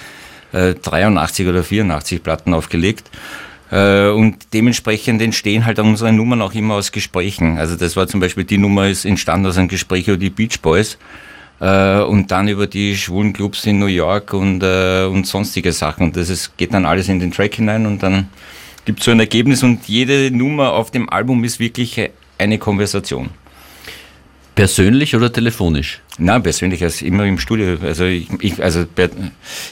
äh, 0.52 0.74
83 0.74 1.46
oder 1.46 1.62
84 1.62 2.22
Platten 2.22 2.54
aufgelegt. 2.54 3.10
Äh, 3.70 4.08
und 4.08 4.52
dementsprechend 4.52 5.22
entstehen 5.22 5.64
halt 5.64 5.78
unsere 5.78 6.12
Nummern 6.12 6.42
auch 6.42 6.54
immer 6.54 6.74
aus 6.74 6.92
Gesprächen. 6.92 7.58
Also 7.58 7.76
das 7.76 7.96
war 7.96 8.08
zum 8.08 8.20
Beispiel, 8.20 8.44
die 8.44 8.58
Nummer 8.58 8.88
ist 8.88 9.04
entstanden 9.04 9.46
aus 9.46 9.58
einem 9.58 9.68
Gespräch 9.68 10.08
über 10.08 10.16
die 10.16 10.30
Beach 10.30 10.60
Boys 10.60 10.98
äh, 11.60 12.00
und 12.00 12.30
dann 12.30 12.48
über 12.48 12.66
die 12.66 12.96
schwulen 12.96 13.32
Clubs 13.32 13.64
in 13.66 13.78
New 13.78 13.86
York 13.86 14.32
und, 14.32 14.62
äh, 14.62 15.04
und 15.04 15.26
sonstige 15.26 15.72
Sachen. 15.72 16.06
Und 16.06 16.16
das 16.16 16.30
ist, 16.30 16.56
geht 16.56 16.74
dann 16.74 16.84
alles 16.84 17.08
in 17.08 17.20
den 17.20 17.30
Track 17.30 17.54
hinein 17.54 17.86
und 17.86 18.02
dann 18.02 18.28
gibt 18.84 19.00
es 19.00 19.04
so 19.04 19.12
ein 19.12 19.20
Ergebnis 19.20 19.62
und 19.62 19.86
jede 19.86 20.30
Nummer 20.30 20.72
auf 20.72 20.90
dem 20.90 21.08
Album 21.08 21.44
ist 21.44 21.60
wirklich 21.60 22.10
eine 22.38 22.58
Konversation. 22.58 23.30
Persönlich 24.60 25.16
oder 25.16 25.32
telefonisch? 25.32 26.00
Nein, 26.18 26.42
persönlich, 26.42 26.82
also 26.82 27.06
immer 27.06 27.24
im 27.24 27.38
Studio. 27.38 27.78
Also 27.82 28.04
ich, 28.04 28.28
ich 28.40 28.62
also 28.62 28.84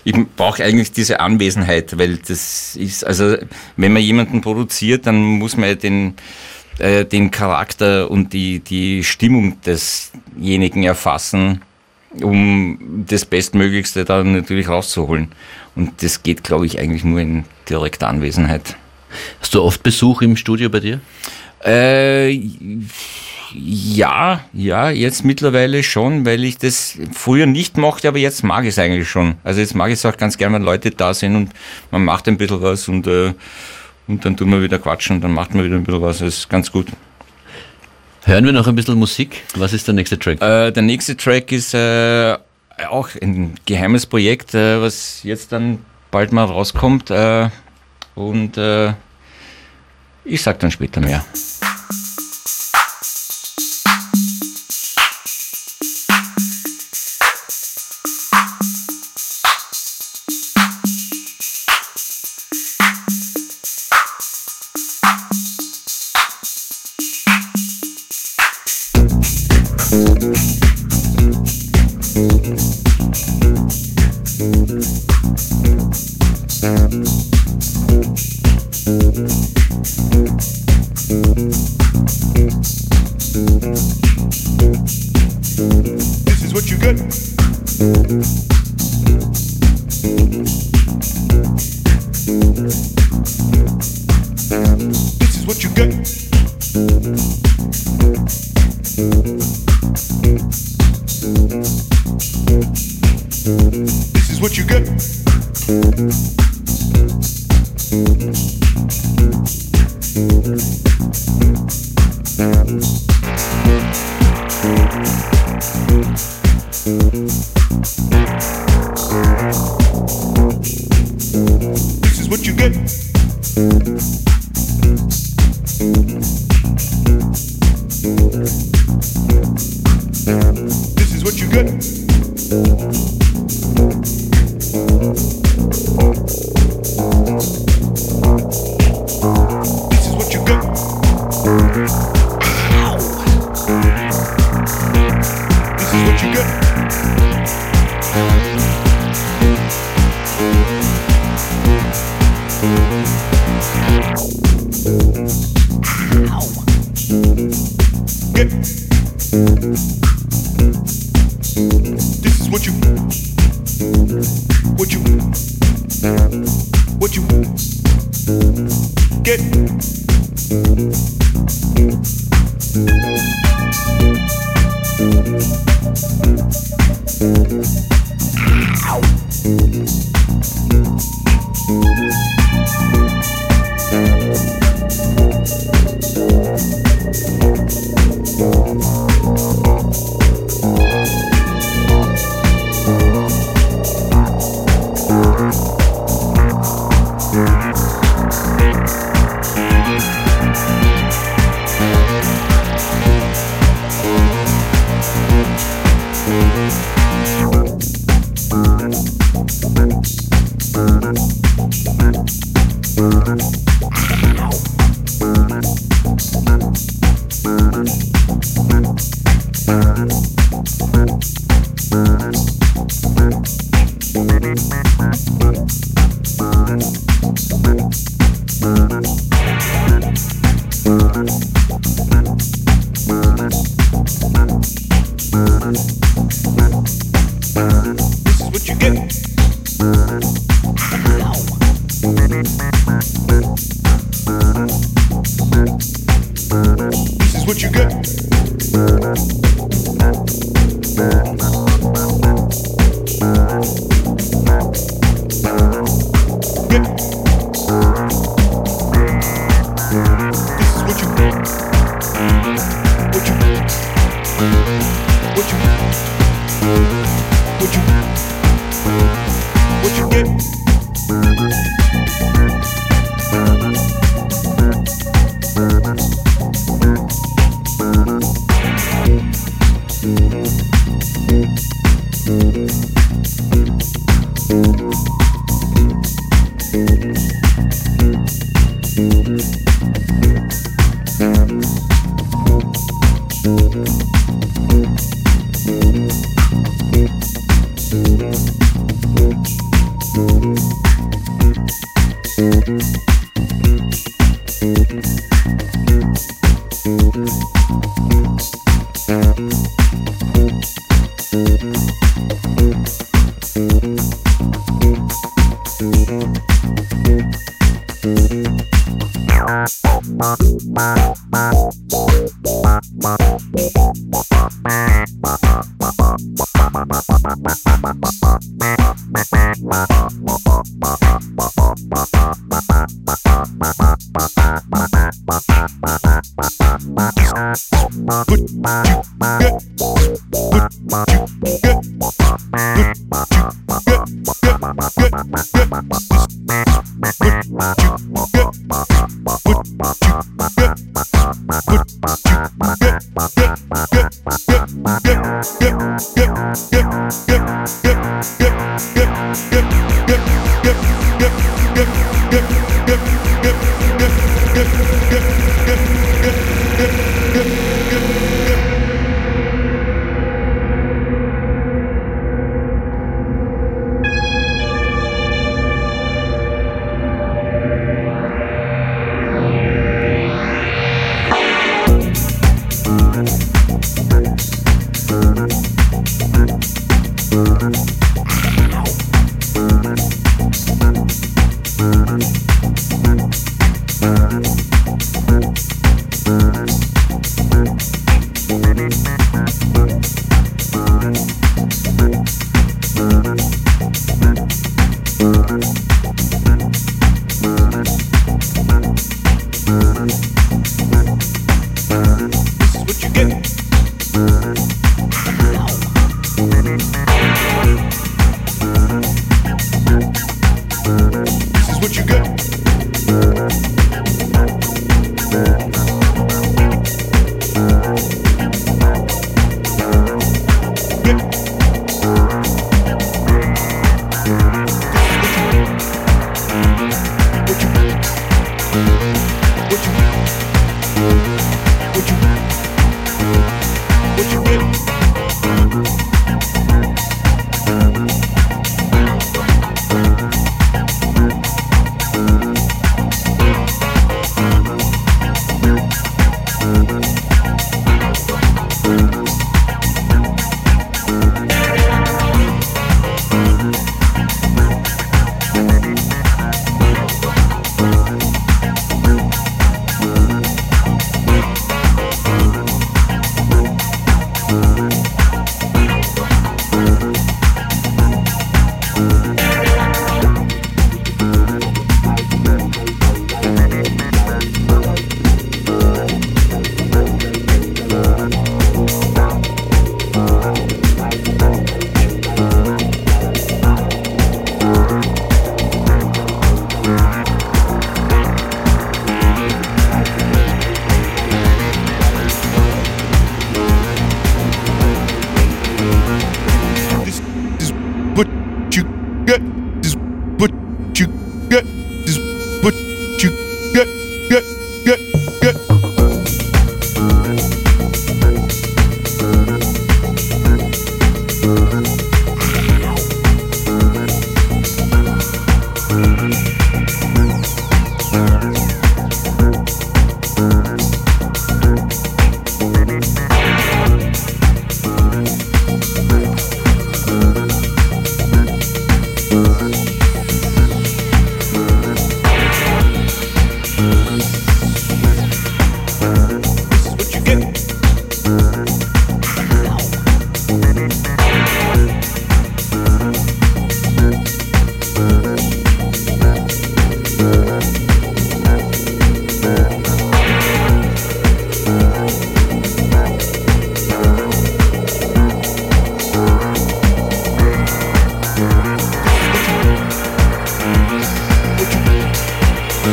ich 0.02 0.14
brauche 0.34 0.64
eigentlich 0.64 0.92
diese 0.92 1.20
Anwesenheit, 1.20 1.98
weil 1.98 2.16
das 2.16 2.74
ist, 2.74 3.04
also 3.04 3.36
wenn 3.76 3.92
man 3.92 4.00
jemanden 4.00 4.40
produziert, 4.40 5.06
dann 5.06 5.16
muss 5.16 5.58
man 5.58 5.78
den, 5.78 6.14
äh, 6.78 7.04
den 7.04 7.30
Charakter 7.30 8.10
und 8.10 8.32
die, 8.32 8.60
die 8.60 9.04
Stimmung 9.04 9.60
desjenigen 9.60 10.84
erfassen, 10.84 11.60
um 12.22 13.04
das 13.06 13.26
Bestmöglichste 13.26 14.06
dann 14.06 14.32
natürlich 14.32 14.70
rauszuholen. 14.70 15.32
Und 15.76 16.02
das 16.02 16.22
geht, 16.22 16.42
glaube 16.44 16.64
ich, 16.64 16.78
eigentlich 16.78 17.04
nur 17.04 17.20
in 17.20 17.44
direkter 17.68 18.08
Anwesenheit. 18.08 18.74
Hast 19.38 19.54
du 19.54 19.62
oft 19.62 19.82
Besuch 19.82 20.22
im 20.22 20.34
Studio 20.34 20.70
bei 20.70 20.80
dir? 20.80 21.00
Äh, 21.62 22.40
ja, 23.54 24.40
ja, 24.52 24.90
jetzt 24.90 25.24
mittlerweile 25.24 25.82
schon, 25.82 26.26
weil 26.26 26.44
ich 26.44 26.58
das 26.58 26.98
früher 27.12 27.46
nicht 27.46 27.76
mochte, 27.76 28.08
aber 28.08 28.18
jetzt 28.18 28.42
mag 28.44 28.64
ich 28.64 28.70
es 28.70 28.78
eigentlich 28.78 29.08
schon. 29.08 29.36
Also 29.44 29.60
jetzt 29.60 29.74
mag 29.74 29.88
ich 29.88 29.94
es 29.94 30.06
auch 30.06 30.16
ganz 30.16 30.38
gern, 30.38 30.52
wenn 30.52 30.62
Leute 30.62 30.90
da 30.90 31.14
sind 31.14 31.36
und 31.36 31.50
man 31.90 32.04
macht 32.04 32.28
ein 32.28 32.36
bisschen 32.36 32.62
was 32.62 32.88
und, 32.88 33.06
äh, 33.06 33.34
und 34.06 34.24
dann 34.24 34.36
tun 34.36 34.50
wir 34.50 34.62
wieder 34.62 34.78
quatschen 34.78 35.16
und 35.16 35.22
dann 35.22 35.32
macht 35.32 35.54
man 35.54 35.64
wieder 35.64 35.76
ein 35.76 35.84
bisschen 35.84 36.02
was. 36.02 36.18
Das 36.18 36.28
ist 36.38 36.48
ganz 36.48 36.70
gut. 36.72 36.88
Hören 38.24 38.44
wir 38.44 38.52
noch 38.52 38.66
ein 38.66 38.74
bisschen 38.74 38.98
Musik. 38.98 39.42
Was 39.54 39.72
ist 39.72 39.86
der 39.86 39.94
nächste 39.94 40.18
Track? 40.18 40.42
Äh, 40.42 40.70
der 40.70 40.82
nächste 40.82 41.16
Track 41.16 41.50
ist 41.52 41.74
äh, 41.74 42.36
auch 42.90 43.08
ein 43.20 43.54
geheimes 43.66 44.06
Projekt, 44.06 44.54
äh, 44.54 44.80
was 44.82 45.22
jetzt 45.22 45.52
dann 45.52 45.78
bald 46.10 46.32
mal 46.32 46.44
rauskommt. 46.44 47.10
Äh, 47.10 47.48
und 48.14 48.56
äh, 48.56 48.92
ich 50.24 50.42
sag 50.42 50.58
dann 50.58 50.70
später 50.70 51.00
mehr. 51.00 51.24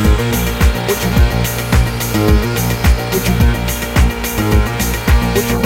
What 0.06 1.02
you, 1.04 1.10
what 3.12 3.28
you, 3.28 3.34
what 5.36 5.52
you? 5.52 5.65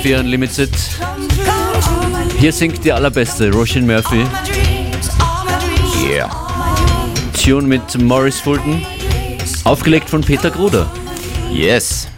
FM4 0.00 0.20
Unlimited. 0.20 0.70
Hier 2.38 2.52
singt 2.52 2.84
die 2.84 2.92
allerbeste 2.92 3.52
Roshan 3.52 3.86
Murphy. 3.86 4.24
Yeah. 6.08 6.30
Tune 7.32 7.66
mit 7.66 8.00
Morris 8.00 8.40
Fulton. 8.40 8.84
Aufgelegt 9.64 10.08
von 10.08 10.22
Peter 10.22 10.50
Gruder. 10.50 10.90
Yes. 11.52 12.08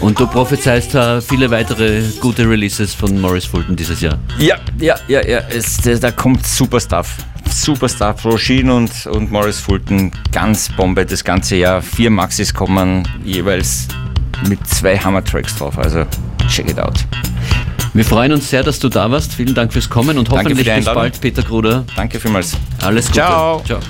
Und 0.00 0.20
du 0.20 0.26
prophezeist 0.28 0.94
da 0.94 1.20
viele 1.20 1.50
weitere 1.50 2.02
gute 2.20 2.48
Releases 2.48 2.94
von 2.94 3.20
Morris 3.20 3.46
Fulton 3.46 3.74
dieses 3.74 4.00
Jahr. 4.00 4.18
Ja, 4.38 4.56
ja, 4.78 4.94
ja, 5.08 5.26
ja. 5.26 5.40
Es, 5.48 5.76
da, 5.78 5.94
da 5.94 6.12
kommt 6.12 6.46
super 6.46 6.78
Stuff. 6.78 7.16
Super 7.50 7.88
Stuff. 7.88 8.24
Roshin 8.24 8.70
und, 8.70 9.06
und 9.06 9.32
Morris 9.32 9.58
Fulton, 9.58 10.12
ganz 10.30 10.68
Bombe 10.76 11.04
das 11.04 11.24
ganze 11.24 11.56
Jahr. 11.56 11.82
Vier 11.82 12.10
Maxis 12.10 12.54
kommen 12.54 13.08
jeweils 13.24 13.88
mit 14.48 14.64
zwei 14.68 14.96
Hammer-Tracks 14.96 15.56
drauf. 15.56 15.76
Also 15.78 16.06
check 16.48 16.70
it 16.70 16.78
out. 16.78 17.07
Wir 17.98 18.04
freuen 18.04 18.30
uns 18.30 18.48
sehr, 18.48 18.62
dass 18.62 18.78
du 18.78 18.88
da 18.88 19.10
warst. 19.10 19.32
Vielen 19.34 19.56
Dank 19.56 19.72
fürs 19.72 19.90
Kommen 19.90 20.18
und 20.18 20.30
hoffentlich 20.30 20.72
bis 20.72 20.84
bald, 20.84 21.20
Peter 21.20 21.42
Gruder. 21.42 21.84
Danke 21.96 22.20
vielmals. 22.20 22.56
Alles 22.80 23.06
Gute. 23.06 23.18
Ciao. 23.18 23.60
Ciao. 23.64 23.80